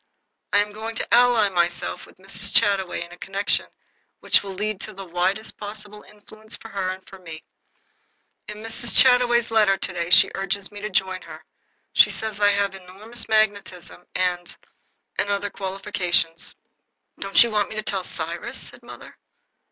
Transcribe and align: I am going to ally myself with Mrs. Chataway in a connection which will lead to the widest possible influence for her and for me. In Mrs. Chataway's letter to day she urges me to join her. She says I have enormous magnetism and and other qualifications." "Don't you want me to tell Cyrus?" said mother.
I 0.51 0.57
am 0.63 0.71
going 0.71 0.95
to 0.95 1.13
ally 1.13 1.47
myself 1.49 2.07
with 2.07 2.17
Mrs. 2.17 2.51
Chataway 2.51 3.03
in 3.05 3.11
a 3.11 3.19
connection 3.19 3.67
which 4.19 4.41
will 4.41 4.53
lead 4.55 4.81
to 4.81 4.93
the 4.93 5.05
widest 5.05 5.57
possible 5.57 6.01
influence 6.01 6.55
for 6.55 6.69
her 6.69 6.89
and 6.89 7.07
for 7.07 7.19
me. 7.19 7.43
In 8.47 8.63
Mrs. 8.63 8.95
Chataway's 8.97 9.51
letter 9.51 9.77
to 9.77 9.93
day 9.93 10.09
she 10.09 10.31
urges 10.33 10.71
me 10.71 10.81
to 10.81 10.89
join 10.89 11.21
her. 11.21 11.45
She 11.93 12.09
says 12.09 12.39
I 12.39 12.49
have 12.49 12.73
enormous 12.73 13.29
magnetism 13.29 14.07
and 14.15 14.57
and 15.19 15.29
other 15.29 15.51
qualifications." 15.51 16.55
"Don't 17.19 17.43
you 17.43 17.51
want 17.51 17.69
me 17.69 17.75
to 17.75 17.83
tell 17.83 18.03
Cyrus?" 18.03 18.57
said 18.57 18.81
mother. 18.81 19.19